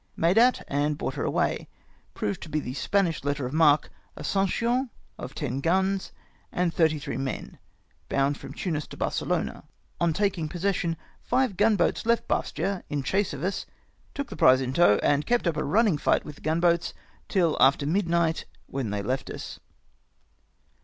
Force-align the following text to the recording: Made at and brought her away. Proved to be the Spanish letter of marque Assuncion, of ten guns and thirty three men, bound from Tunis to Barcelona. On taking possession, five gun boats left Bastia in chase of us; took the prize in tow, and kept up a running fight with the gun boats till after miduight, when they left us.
Made 0.15 0.39
at 0.39 0.63
and 0.67 0.97
brought 0.97 1.13
her 1.13 1.23
away. 1.23 1.67
Proved 2.15 2.41
to 2.41 2.49
be 2.49 2.59
the 2.59 2.73
Spanish 2.73 3.23
letter 3.23 3.45
of 3.45 3.53
marque 3.53 3.91
Assuncion, 4.17 4.89
of 5.19 5.35
ten 5.35 5.59
guns 5.59 6.11
and 6.51 6.73
thirty 6.73 6.97
three 6.97 7.17
men, 7.17 7.59
bound 8.09 8.35
from 8.35 8.51
Tunis 8.51 8.87
to 8.87 8.97
Barcelona. 8.97 9.63
On 9.99 10.11
taking 10.11 10.49
possession, 10.49 10.97
five 11.21 11.55
gun 11.55 11.75
boats 11.75 12.03
left 12.03 12.27
Bastia 12.27 12.83
in 12.89 13.03
chase 13.03 13.31
of 13.31 13.43
us; 13.43 13.67
took 14.15 14.29
the 14.29 14.35
prize 14.35 14.59
in 14.59 14.73
tow, 14.73 14.99
and 15.03 15.27
kept 15.27 15.45
up 15.45 15.55
a 15.55 15.63
running 15.63 15.99
fight 15.99 16.25
with 16.25 16.37
the 16.37 16.41
gun 16.41 16.59
boats 16.59 16.95
till 17.29 17.55
after 17.61 17.85
miduight, 17.85 18.45
when 18.65 18.89
they 18.89 19.03
left 19.03 19.29
us. 19.29 19.59